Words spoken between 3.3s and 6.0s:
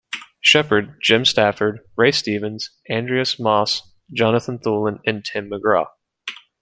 Moss, Jonathan Thulin and Tim McGraw.